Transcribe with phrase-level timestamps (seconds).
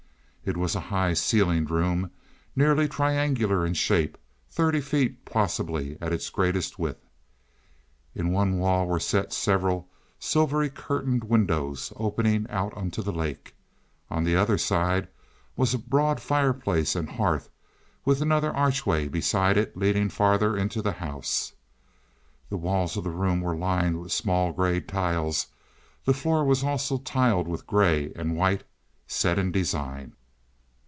[0.43, 2.09] It was a high ceilinged room
[2.55, 4.17] nearly triangular in shape,
[4.49, 7.05] thirty feet possibly at its greatest width.
[8.15, 9.87] In one wall were set several
[10.19, 13.53] silvery curtained windows, opening out on to the lake.
[14.09, 15.07] On the other side
[15.55, 17.49] was a broad fireplace and hearth
[18.03, 21.53] with another archway beside it leading farther into the house.
[22.49, 25.47] The walls of the room were lined with small gray tiles;
[26.03, 28.63] the floor also was tiled with gray and white,
[29.05, 30.13] set in design.